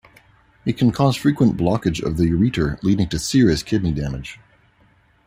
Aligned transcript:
It 0.65 0.79
can 0.79 0.89
cause 0.91 1.15
frequent 1.15 1.57
blockage 1.57 2.01
of 2.03 2.17
the 2.17 2.23
ureter 2.31 2.81
leading 2.81 3.07
to 3.09 3.19
serious 3.19 3.61
kidney 3.61 3.91
damage. 3.91 4.39